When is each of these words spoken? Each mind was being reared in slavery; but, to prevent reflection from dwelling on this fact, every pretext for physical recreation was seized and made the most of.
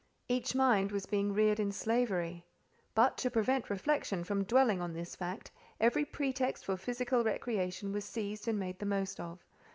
Each 0.27 0.55
mind 0.55 0.91
was 0.91 1.05
being 1.05 1.31
reared 1.31 1.59
in 1.59 1.71
slavery; 1.71 2.43
but, 2.95 3.17
to 3.19 3.29
prevent 3.29 3.69
reflection 3.69 4.23
from 4.23 4.43
dwelling 4.45 4.81
on 4.81 4.93
this 4.93 5.15
fact, 5.15 5.51
every 5.79 6.05
pretext 6.05 6.65
for 6.65 6.75
physical 6.75 7.23
recreation 7.23 7.91
was 7.93 8.03
seized 8.03 8.47
and 8.47 8.57
made 8.57 8.79
the 8.79 8.87
most 8.87 9.19
of. 9.19 9.45